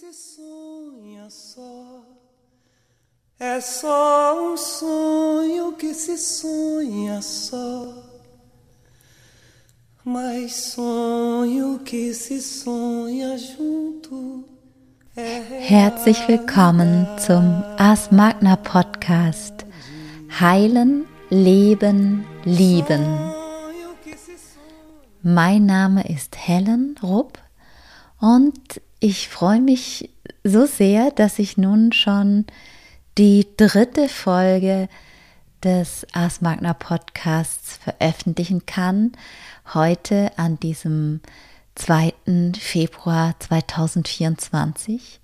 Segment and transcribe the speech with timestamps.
[0.00, 2.02] se sonha só.
[3.38, 8.02] É só um sonho que se sonha só.
[10.02, 14.48] Mas sonho que se sonha junto.
[15.14, 19.66] Herzlich willkommen zum Ars Magna Podcast.
[20.40, 23.04] Heilen, Leben, Lieben.
[25.22, 27.38] Mein Name ist Helen Rupp
[28.18, 30.10] und ich freue mich
[30.44, 32.44] so sehr, dass ich nun schon
[33.16, 34.88] die dritte Folge
[35.64, 39.12] des Ars Magna Podcasts veröffentlichen kann.
[39.72, 41.20] Heute an diesem
[41.76, 42.12] 2.
[42.58, 45.20] Februar 2024,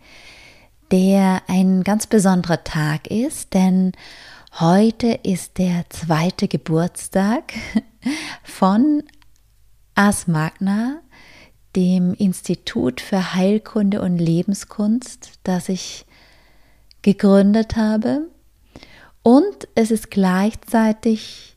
[0.90, 3.92] der ein ganz besonderer Tag ist, denn
[4.58, 7.52] heute ist der zweite Geburtstag
[8.42, 9.02] von
[9.94, 11.00] Ars Magna,
[11.76, 16.06] dem Institut für Heilkunde und Lebenskunst, das ich
[17.02, 18.22] gegründet habe.
[19.22, 21.56] Und es ist gleichzeitig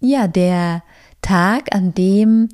[0.00, 0.82] ja der
[1.20, 2.48] Tag, an dem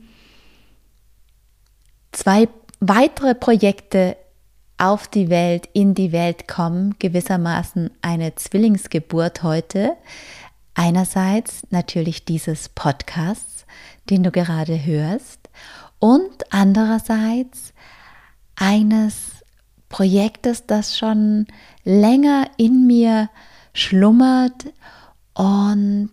[2.13, 2.49] zwei
[2.81, 4.17] weitere Projekte
[4.79, 9.93] auf die Welt, in die Welt kommen, gewissermaßen eine Zwillingsgeburt heute.
[10.75, 13.67] Einerseits natürlich dieses Podcasts,
[14.09, 15.51] den du gerade hörst,
[16.01, 17.73] und andererseits
[18.57, 19.45] eines
[19.89, 21.47] Projektes, das schon
[21.85, 23.31] länger in mir
[23.73, 24.67] schlummert
[25.35, 26.11] und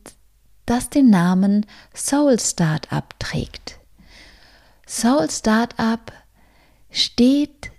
[0.65, 3.79] das den Namen Soul Startup trägt.
[4.85, 6.11] Soul Startup
[6.91, 7.71] steht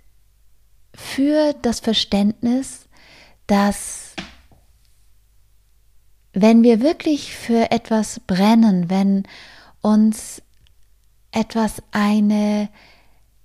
[0.93, 2.87] für das Verständnis,
[3.47, 4.15] dass
[6.33, 9.23] wenn wir wirklich für etwas brennen, wenn
[9.81, 10.41] uns
[11.31, 12.69] etwas eine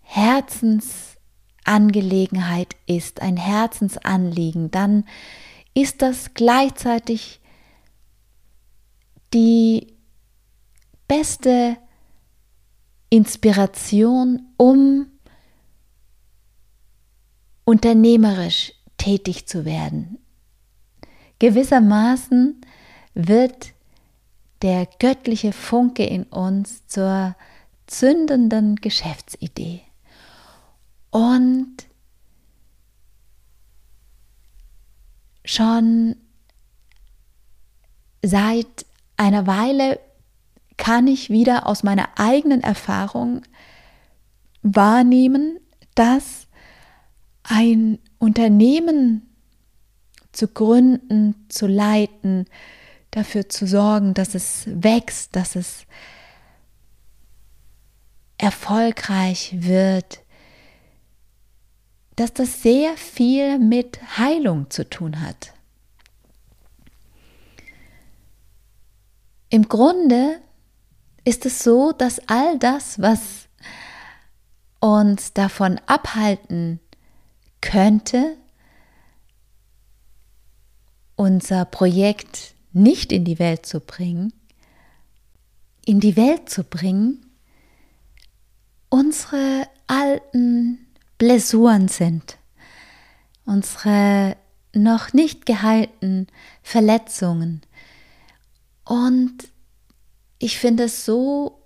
[0.01, 5.05] Herzensangelegenheit ist, ein Herzensanliegen, dann
[5.75, 7.41] ist das gleichzeitig
[9.33, 9.95] die
[11.09, 11.79] beste
[13.11, 15.07] Inspiration, um
[17.65, 20.19] unternehmerisch tätig zu werden.
[21.39, 22.61] Gewissermaßen
[23.15, 23.73] wird
[24.63, 27.37] der göttliche Funke in uns zur
[27.87, 29.83] zündenden Geschäftsidee.
[31.11, 31.77] Und
[35.45, 36.17] schon
[38.23, 38.87] seit
[39.17, 40.01] einer Weile
[40.77, 43.43] kann ich wieder aus meiner eigenen Erfahrung
[44.63, 45.59] wahrnehmen,
[45.95, 46.49] dass
[47.45, 49.23] ein Unternehmen
[50.33, 52.47] zu gründen, zu leiten,
[53.11, 55.87] dafür zu sorgen, dass es wächst, dass es
[58.45, 60.21] erfolgreich wird,
[62.17, 65.55] dass das sehr viel mit Heilung zu tun hat.
[69.49, 70.43] Im Grunde
[71.25, 73.49] ist es so, dass all das, was
[74.79, 76.81] uns davon abhalten
[77.63, 78.37] könnte,
[81.17, 84.35] unser Projekt nicht in die Welt zu bringen,
[85.87, 87.24] in die Welt zu bringen,
[88.95, 90.87] unsere alten
[91.19, 92.39] Blessuren sind,
[93.45, 94.37] unsere
[94.73, 96.29] noch nicht geheilten
[96.63, 97.63] Verletzungen,
[98.85, 99.49] und
[100.39, 101.61] ich finde es so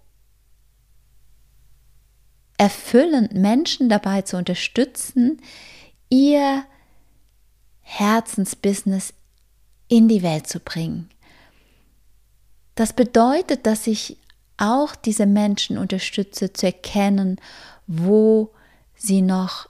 [2.57, 5.43] erfüllend, Menschen dabei zu unterstützen,
[6.09, 6.65] ihr
[7.81, 9.13] Herzensbusiness
[9.89, 11.11] in die Welt zu bringen.
[12.75, 14.17] Das bedeutet, dass ich
[14.59, 17.41] auch diese Menschen unterstütze zu erkennen,
[17.87, 18.53] wo
[18.95, 19.69] sie noch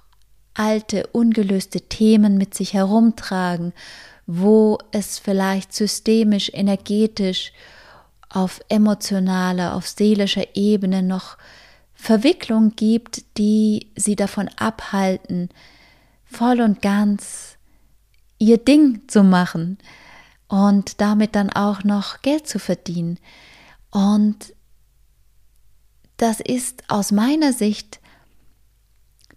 [0.54, 3.72] alte, ungelöste Themen mit sich herumtragen,
[4.26, 7.52] wo es vielleicht systemisch, energetisch,
[8.28, 11.38] auf emotionaler, auf seelischer Ebene noch
[11.94, 15.48] Verwicklung gibt, die sie davon abhalten,
[16.24, 17.56] voll und ganz
[18.38, 19.78] ihr Ding zu machen
[20.46, 23.18] und damit dann auch noch Geld zu verdienen.
[23.90, 24.54] Und
[26.18, 28.00] das ist aus meiner Sicht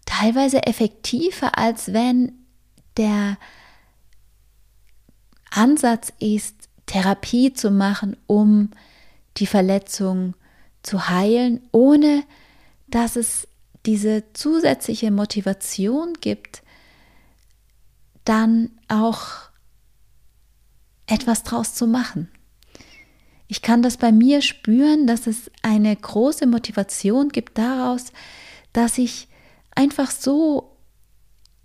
[0.06, 2.33] teilweise effektiver, als wenn
[2.98, 3.38] der
[5.51, 6.56] Ansatz ist,
[6.88, 8.72] Therapie zu machen, um
[9.38, 10.33] die Verletzung
[10.83, 12.24] zu heilen, ohne
[12.88, 13.48] dass es
[13.86, 16.63] diese zusätzliche Motivation gibt,
[18.25, 19.50] dann auch
[21.07, 22.31] etwas draus zu machen.
[23.51, 28.13] Ich kann das bei mir spüren, dass es eine große Motivation gibt daraus,
[28.71, 29.27] dass ich
[29.75, 30.77] einfach so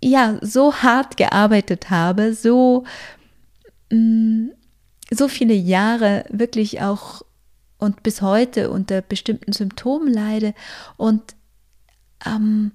[0.02, 2.82] ja, so hart gearbeitet habe, so,
[3.92, 4.50] mh, mm,
[5.12, 7.22] so viele Jahre wirklich auch
[7.78, 10.54] und bis heute unter bestimmten Symptomen leide
[10.96, 11.36] und
[12.26, 12.72] ähm,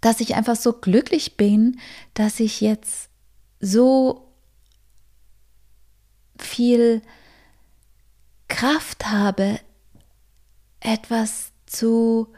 [0.00, 1.80] dass ich einfach so glücklich bin,
[2.14, 3.10] dass ich jetzt
[3.58, 4.27] so
[6.42, 7.02] viel
[8.48, 9.60] Kraft habe,
[10.80, 12.28] etwas zu,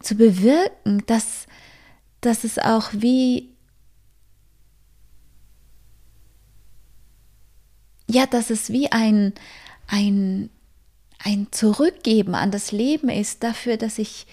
[0.00, 1.46] zu bewirken, dass,
[2.20, 3.56] dass es auch wie
[8.08, 9.34] ja, dass es wie ein,
[9.88, 10.50] ein,
[11.18, 14.26] ein Zurückgeben an das Leben ist, dafür, dass ich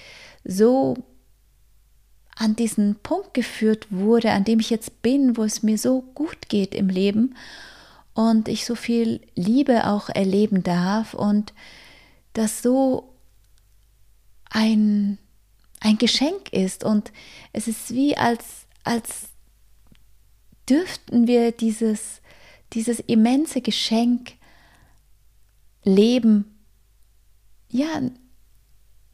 [0.43, 0.95] so
[2.35, 6.49] an diesen Punkt geführt wurde, an dem ich jetzt bin, wo es mir so gut
[6.49, 7.35] geht im Leben
[8.13, 11.53] und ich so viel Liebe auch erleben darf und
[12.33, 13.13] das so
[14.49, 15.17] ein,
[15.79, 16.83] ein Geschenk ist.
[16.83, 17.11] Und
[17.51, 19.29] es ist wie als, als
[20.69, 22.21] dürften wir dieses,
[22.73, 24.33] dieses immense Geschenk
[25.83, 26.45] leben,
[27.69, 28.01] ja,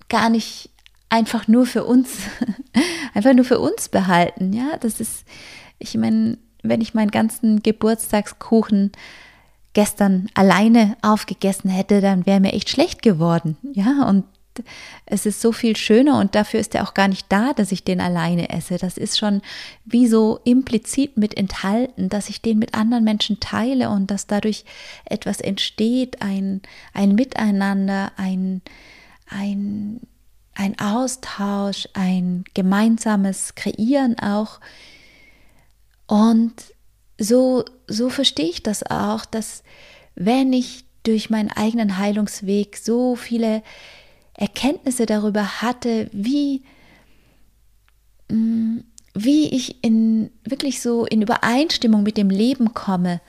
[0.10, 0.70] gar nicht
[1.08, 2.10] einfach nur für uns,
[3.20, 4.54] einfach nur für uns behalten.
[4.54, 5.26] Ja, das ist,
[5.78, 8.94] ich meine, wenn ich meinen ganzen Geburtstagskuchen
[9.74, 13.58] gestern alleine aufgegessen hätte, dann wäre mir echt schlecht geworden.
[13.74, 14.24] Ja, und
[15.06, 17.84] es ist so viel schöner und dafür ist er auch gar nicht da, dass ich
[17.84, 18.78] den alleine esse.
[18.78, 19.42] Das ist schon
[19.86, 24.64] wie so implizit mit enthalten, dass ich den mit anderen Menschen teile und dass dadurch
[25.06, 26.62] etwas entsteht, ein,
[26.94, 28.62] ein Miteinander, ein,
[29.30, 30.02] ein
[30.56, 34.60] ein Austausch, ein gemeinsames Kreieren auch.
[36.08, 36.54] Und
[37.18, 39.64] so, so verstehe ich das auch, dass
[40.16, 43.64] wenn ich durch meinen eigenen Heilungsweg so viele
[44.34, 46.64] Erkenntnisse darüber hatte, wie,
[48.30, 48.80] mm,
[49.14, 53.22] wie ich in wirklich so in Übereinstimmung mit dem Leben komme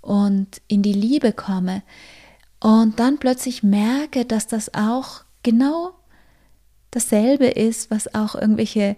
[0.00, 1.82] und in die Liebe komme
[2.60, 5.97] und dann plötzlich merke, dass das auch genau
[6.98, 8.96] dasselbe ist, was auch irgendwelche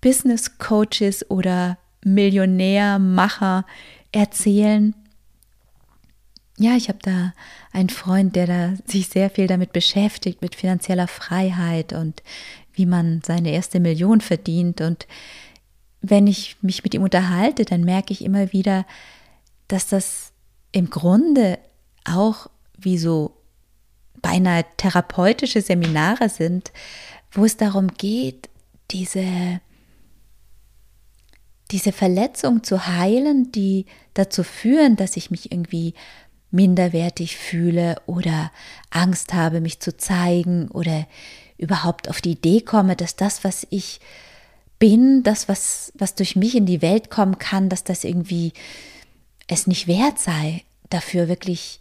[0.00, 3.64] Business Coaches oder Millionärmacher
[4.12, 4.94] erzählen.
[6.58, 7.34] Ja, ich habe da
[7.72, 12.22] einen Freund, der da sich sehr viel damit beschäftigt, mit finanzieller Freiheit und
[12.72, 14.80] wie man seine erste Million verdient.
[14.80, 15.06] Und
[16.00, 18.86] wenn ich mich mit ihm unterhalte, dann merke ich immer wieder,
[19.68, 20.32] dass das
[20.72, 21.58] im Grunde
[22.04, 23.35] auch wie so
[24.22, 26.72] beinahe therapeutische Seminare sind,
[27.32, 28.48] wo es darum geht,
[28.90, 29.60] diese,
[31.70, 35.94] diese Verletzung zu heilen, die dazu führen, dass ich mich irgendwie
[36.50, 38.52] minderwertig fühle oder
[38.90, 41.06] Angst habe, mich zu zeigen oder
[41.58, 44.00] überhaupt auf die Idee komme, dass das, was ich
[44.78, 48.52] bin, das, was, was durch mich in die Welt kommen kann, dass das irgendwie
[49.48, 51.80] es nicht wert sei, dafür wirklich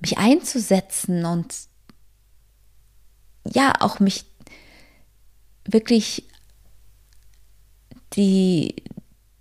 [0.00, 1.54] mich einzusetzen und
[3.44, 4.24] ja auch mich
[5.66, 6.24] wirklich
[8.14, 8.76] die,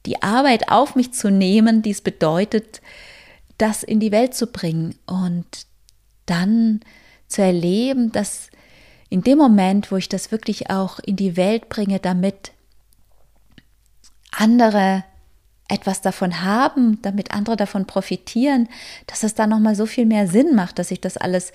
[0.06, 2.82] die Arbeit auf mich zu nehmen, die es bedeutet,
[3.58, 5.46] das in die Welt zu bringen und
[6.26, 6.82] dann
[7.28, 8.50] zu erleben, dass
[9.10, 12.52] in dem Moment, wo ich das wirklich auch in die Welt bringe, damit
[14.32, 15.04] andere
[15.68, 18.68] etwas davon haben, damit andere davon profitieren,
[19.08, 21.52] dass es dann noch mal so viel mehr Sinn macht, dass ich das alles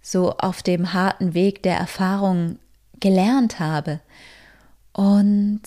[0.00, 2.58] so auf dem harten Weg der Erfahrung
[3.00, 4.00] gelernt habe.
[4.92, 5.62] Und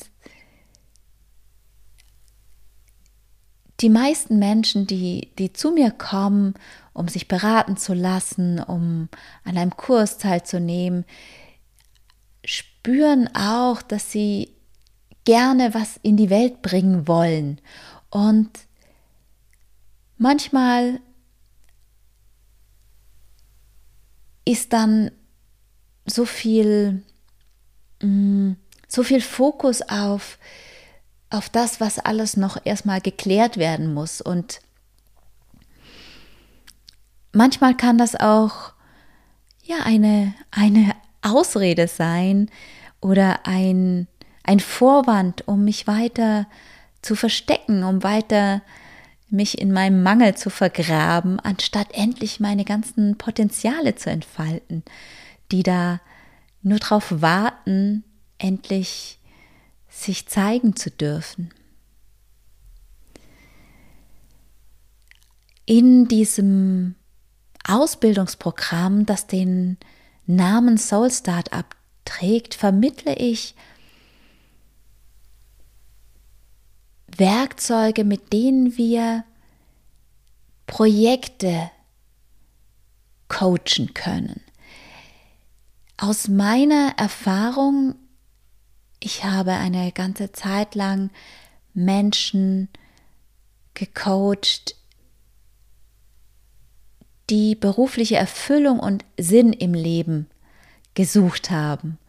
[3.82, 6.54] die meisten Menschen, die, die zu mir kommen,
[6.94, 9.10] um sich beraten zu lassen, um
[9.44, 11.06] an einem Kurs teilzunehmen,
[12.46, 14.52] spüren auch, dass sie
[15.26, 17.60] gerne was in die Welt bringen wollen.
[18.10, 18.50] Und
[20.18, 21.00] manchmal
[24.46, 25.12] ist dann
[26.06, 27.04] so viel,
[28.02, 28.54] mm,
[28.88, 30.38] so viel Fokus auf,
[31.30, 34.22] auf das, was alles noch erstmal geklärt werden muss.
[34.22, 34.62] Und
[37.32, 38.74] manchmal kann das auch
[39.64, 42.50] ja eine, eine Ausrede sein
[43.00, 44.08] oder ein,
[44.44, 46.48] ein Vorwand, um mich weiter
[47.02, 48.62] zu verstecken, um weiter
[49.32, 54.84] mich in meinem Mangel zu vergraben, anstatt endlich meine ganzen Potenziale zu entfalten,
[55.52, 56.02] die da
[56.62, 58.04] nur darauf warten,
[58.38, 59.20] endlich
[59.90, 61.52] sich zeigen zu dürfen.
[65.66, 66.96] In diesem
[67.68, 69.78] Ausbildungsprogramm, das den
[70.26, 71.66] Namen Soul Startup
[72.06, 73.56] trägt, vermittle ich
[77.22, 79.24] Werkzeuge, mit denen wir
[80.66, 81.70] Projekte
[83.28, 84.42] coachen können.
[85.98, 87.94] Aus meiner Erfahrung,
[89.00, 91.12] ich habe eine ganze Zeit lang
[91.76, 92.70] Menschen
[93.76, 94.76] gecoacht,
[97.30, 100.28] die berufliche Erfüllung und Sinn im Leben
[100.96, 102.00] gesucht haben.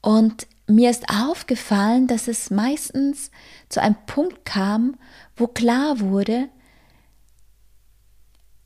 [0.00, 3.30] Und mir ist aufgefallen, dass es meistens
[3.68, 4.96] zu einem Punkt kam,
[5.36, 6.48] wo klar wurde,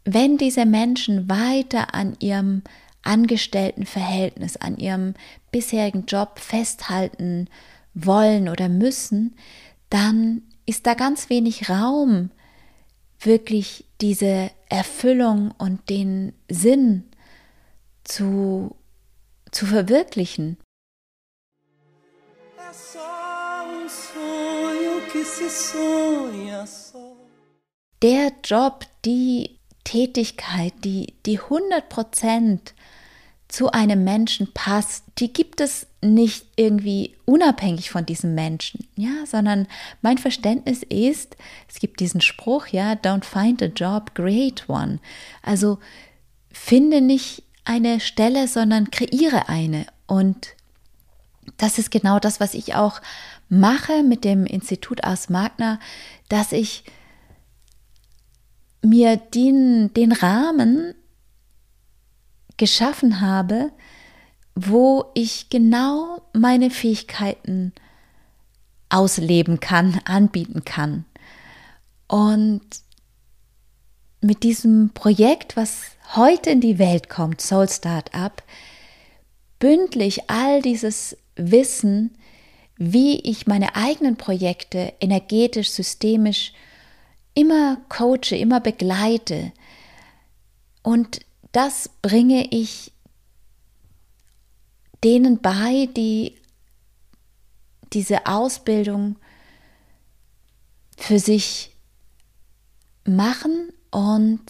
[0.04, 2.62] wenn diese Menschen weiter an ihrem
[3.02, 5.14] Angestelltenverhältnis, an ihrem
[5.52, 7.48] bisherigen Job festhalten
[7.94, 9.36] wollen oder müssen,
[9.90, 12.30] dann ist da ganz wenig Raum,
[13.20, 17.04] wirklich diese Erfüllung und den Sinn
[18.04, 18.74] zu,
[19.50, 20.56] zu verwirklichen.
[28.02, 32.72] Der Job, die Tätigkeit, die, die 100 Prozent
[33.46, 39.68] zu einem Menschen passt, die gibt es nicht irgendwie unabhängig von diesem Menschen, ja, sondern
[40.00, 41.36] mein Verständnis ist,
[41.68, 44.98] es gibt diesen Spruch, ja, don't find a job, create one.
[45.42, 45.78] Also
[46.50, 49.84] finde nicht eine Stelle, sondern kreiere eine.
[50.06, 50.54] Und
[51.58, 53.00] das ist genau das, was ich auch
[53.52, 55.78] mache mit dem Institut Ars Magna,
[56.30, 56.84] dass ich
[58.82, 60.94] mir den, den Rahmen
[62.56, 63.70] geschaffen habe,
[64.54, 67.72] wo ich genau meine Fähigkeiten
[68.88, 71.04] ausleben kann, anbieten kann.
[72.08, 72.62] Und
[74.22, 75.82] mit diesem Projekt, was
[76.14, 78.42] heute in die Welt kommt, Soul Startup,
[79.58, 82.16] bündle ich all dieses Wissen,
[82.84, 86.52] wie ich meine eigenen Projekte energetisch, systemisch
[87.32, 89.52] immer coache, immer begleite.
[90.82, 91.20] Und
[91.52, 92.90] das bringe ich
[95.04, 96.40] denen bei, die
[97.92, 99.16] diese Ausbildung
[100.96, 101.76] für sich
[103.04, 104.40] machen und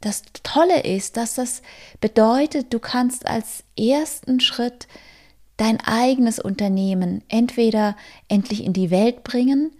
[0.00, 1.62] das Tolle ist, dass das
[2.00, 4.88] bedeutet, du kannst als ersten Schritt
[5.58, 7.96] dein eigenes Unternehmen entweder
[8.28, 9.72] endlich in die Welt bringen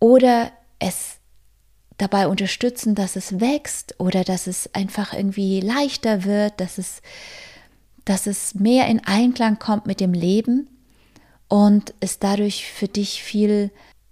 [0.00, 1.18] oder es
[1.98, 7.02] dabei unterstützen, dass es wächst oder dass es einfach irgendwie leichter wird, dass es,
[8.04, 10.68] dass es mehr in Einklang kommt mit dem Leben
[11.48, 13.70] und es dadurch für dich viel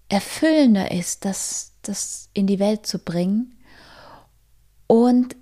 [0.08, 3.56] erfüllender ist, das, das in die Welt zu bringen.
[4.86, 5.36] Und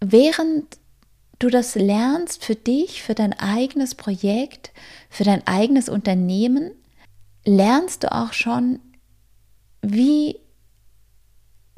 [0.00, 0.79] während
[1.40, 4.70] du das lernst für dich, für dein eigenes Projekt,
[5.08, 6.70] für dein eigenes Unternehmen,
[7.44, 8.78] lernst du auch schon,
[9.82, 10.38] wie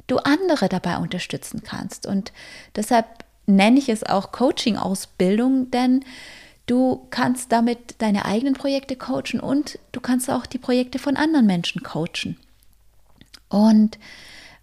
[0.07, 2.05] du andere dabei unterstützen kannst.
[2.05, 2.33] Und
[2.75, 3.07] deshalb
[3.45, 6.03] nenne ich es auch Coaching-Ausbildung, denn
[6.65, 11.45] du kannst damit deine eigenen Projekte coachen und du kannst auch die Projekte von anderen
[11.45, 12.37] Menschen coachen.
[13.49, 13.97] Und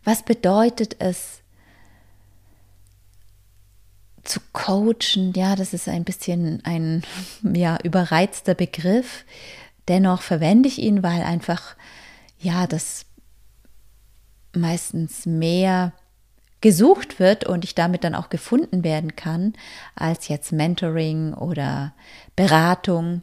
[0.05, 1.40] was bedeutet es,
[4.31, 5.33] zu coachen?
[5.35, 7.03] Ja, das ist ein bisschen ein
[7.43, 9.25] ja, überreizter Begriff.
[9.89, 11.77] Dennoch verwende ich ihn, weil einfach
[12.39, 13.07] ja, das
[14.55, 15.93] meistens mehr
[16.61, 19.55] gesucht wird und ich damit dann auch gefunden werden kann,
[19.95, 21.95] als jetzt Mentoring oder
[22.37, 23.23] Beratung.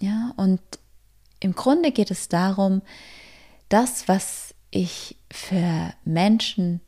[0.00, 0.60] Ja, und
[1.40, 2.82] im Grunde geht es darum,
[3.68, 6.80] das, was ich für Menschen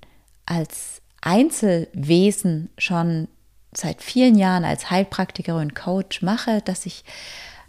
[0.47, 3.29] als Einzelwesen schon
[3.77, 7.05] seit vielen Jahren als Heilpraktikerin und Coach mache, dass ich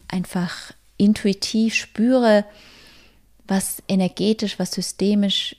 [0.07, 2.45] einfach intuitiv spüre,
[3.47, 5.55] was energetisch, was systemisch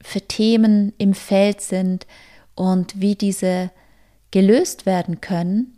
[0.00, 2.06] für Themen im Feld sind
[2.54, 3.70] und wie diese
[4.30, 5.76] gelöst werden können,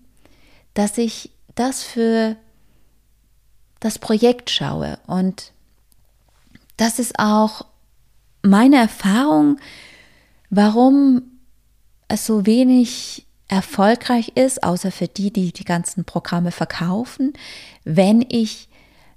[0.75, 2.37] dass ich das für
[3.80, 4.99] das Projekt schaue.
[5.06, 5.52] Und
[6.76, 7.64] das ist auch
[8.42, 9.59] meine Erfahrung,
[10.50, 11.23] warum
[12.09, 17.33] es so wenig erfolgreich ist, außer für die, die die ganzen Programme verkaufen,
[17.83, 18.69] wenn ich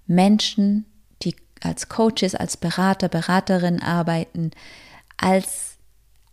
[0.07, 0.85] Menschen,
[1.21, 4.49] die als Coaches, als Berater, Beraterin arbeiten,
[5.17, 5.77] als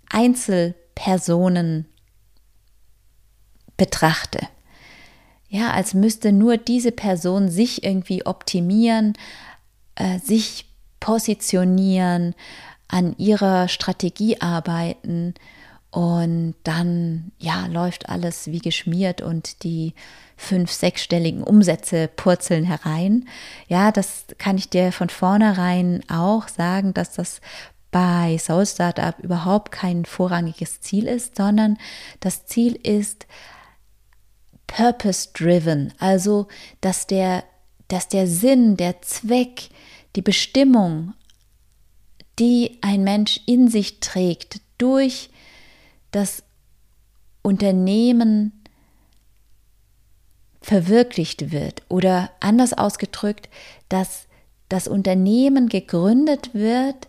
[0.08, 1.86] Einzelpersonen
[3.76, 4.40] betrachte.
[5.50, 9.12] Ja, als müsste nur diese Person sich irgendwie optimieren,
[9.96, 10.64] äh, sich
[11.00, 12.34] positionieren,
[12.88, 15.34] an ihrer Strategie arbeiten
[15.90, 19.94] und dann, ja, läuft alles wie geschmiert und die
[20.36, 23.28] fünf, sechsstelligen Umsätze purzeln herein.
[23.68, 27.40] Ja, das kann ich dir von vornherein auch sagen, dass das
[27.90, 31.76] bei Soul Startup überhaupt kein vorrangiges Ziel ist, sondern
[32.20, 33.26] das Ziel ist
[34.68, 36.46] purpose driven, also
[36.80, 37.42] dass der,
[37.88, 39.70] dass der Sinn, der Zweck,
[40.14, 41.14] die Bestimmung,
[42.38, 45.29] die ein Mensch in sich trägt, durch
[46.10, 46.42] das
[47.42, 48.52] Unternehmen
[50.60, 53.48] verwirklicht wird oder anders ausgedrückt,
[53.88, 54.28] dass
[54.68, 57.08] das Unternehmen gegründet wird,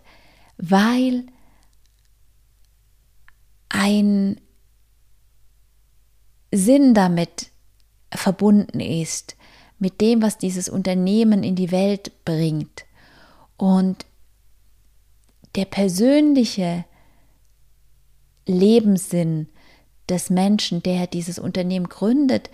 [0.56, 1.26] weil
[3.68, 4.40] ein
[6.50, 7.50] Sinn damit
[8.12, 9.36] verbunden ist,
[9.78, 12.84] mit dem, was dieses Unternehmen in die Welt bringt.
[13.56, 14.06] Und
[15.54, 16.84] der persönliche
[18.46, 19.48] Lebenssinn
[20.08, 22.50] des Menschen, der dieses Unternehmen gründet,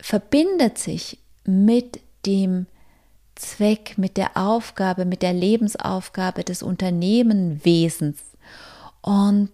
[0.00, 2.66] verbindet sich mit dem
[3.34, 8.18] Zweck, mit der Aufgabe, mit der Lebensaufgabe des Unternehmenwesens.
[9.02, 9.52] Und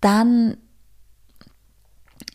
[0.00, 0.56] dann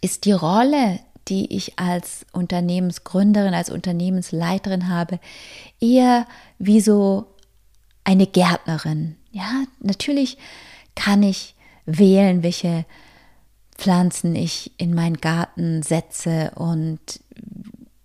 [0.02, 5.20] ist die Rolle, die ich als Unternehmensgründerin, als Unternehmensleiterin habe,
[5.80, 6.28] eher
[6.60, 7.28] wie so
[8.04, 9.16] eine Gärtnerin.
[9.34, 10.38] Ja, natürlich
[10.96, 12.86] kann ich wählen, welche
[13.76, 17.00] Pflanzen ich in meinen Garten setze und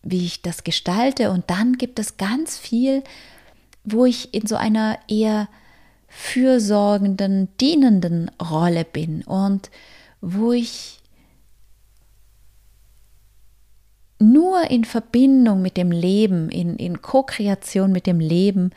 [0.03, 1.31] wie ich das gestalte.
[1.31, 3.05] Und dann gibt es ganz viel,
[3.85, 5.49] wo ich in so einer eher
[6.09, 9.71] fürsorgenden, dienenden Rolle bin und
[10.23, 10.99] wo ich
[14.19, 18.71] nur in Verbindung mit dem Leben, in, in Co-Kreation mit dem Leben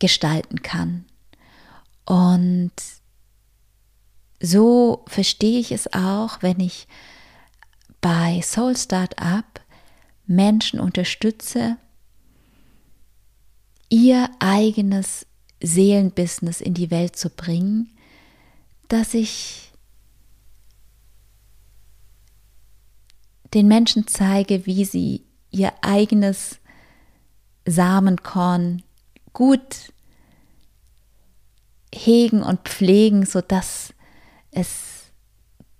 [0.00, 1.04] gestalten kann.
[2.08, 2.72] Und
[4.40, 6.88] so verstehe ich es auch, wenn ich
[8.00, 9.44] bei Soul Startup
[10.26, 11.76] Menschen unterstütze,
[13.90, 15.26] ihr eigenes
[15.62, 17.90] Seelenbusiness in die Welt zu bringen,
[18.88, 19.70] dass ich
[23.52, 26.58] den Menschen zeige, wie sie ihr eigenes
[27.66, 28.82] Samenkorn
[29.34, 29.92] gut
[31.94, 33.94] hegen und pflegen, sodass
[34.50, 35.10] es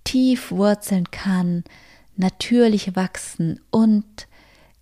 [0.03, 1.63] tief wurzeln kann,
[2.15, 4.27] natürlich wachsen und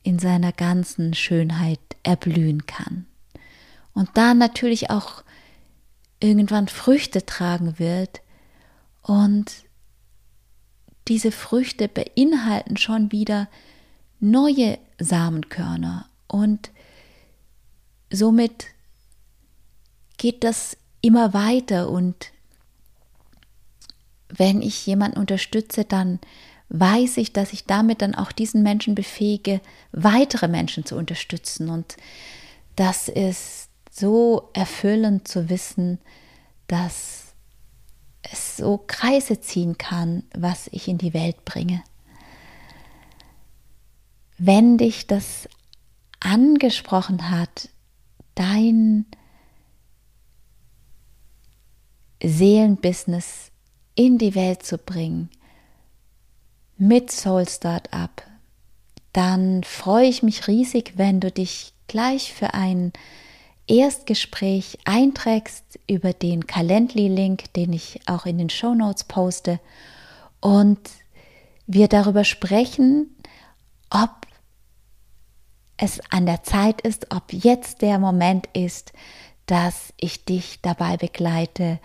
[0.04, 3.06] in seiner ganzen Schönheit erblühen kann.
[3.94, 5.24] Und dann natürlich auch
[6.20, 8.22] irgendwann Früchte tragen wird
[9.02, 9.66] und
[11.08, 13.50] diese Früchte beinhalten schon wieder
[14.20, 16.72] neue Samenkörner und
[18.10, 18.68] somit
[20.18, 22.32] geht das immer weiter und
[24.30, 26.20] wenn ich jemanden unterstütze, dann
[26.70, 29.62] weiß ich, dass ich damit dann auch diesen Menschen befähige,
[29.94, 31.70] weitere Menschen zu unterstützen.
[31.70, 31.96] Und
[32.76, 36.00] das ist so erfüllend zu wissen,
[36.68, 37.34] dass
[38.22, 41.82] es so Kreise ziehen kann, was ich in die Welt bringe.
[44.38, 45.48] Wenn dich das
[46.20, 47.70] angesprochen hat,
[48.36, 49.06] dein
[52.22, 53.52] Seelenbusiness
[53.96, 55.30] in die Welt zu bringen
[56.78, 58.12] mit Soul Startup,
[59.14, 62.94] dann freue ich mich riesig, wenn du dich gleich für ein
[63.68, 69.60] Erstgespräch einträgst über den Calendly-Link, den ich auch in den Show Notes poste.
[70.40, 70.80] Und
[71.66, 73.16] wir darüber sprechen,
[73.90, 74.28] ob
[75.78, 78.94] es an der Zeit ist, ob jetzt der Moment ist,
[79.48, 81.80] dass ich dich dabei begleite,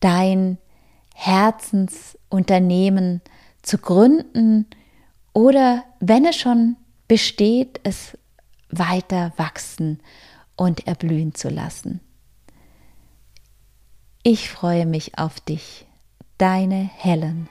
[0.00, 0.58] dein
[1.14, 3.22] Herzensunternehmen
[3.62, 4.66] zu gründen
[5.32, 6.76] oder wenn es schon
[7.08, 8.16] besteht, es
[8.70, 10.00] weiter wachsen
[10.56, 12.00] und erblühen zu lassen.
[14.22, 15.86] Ich freue mich auf dich,
[16.38, 17.48] deine Helen.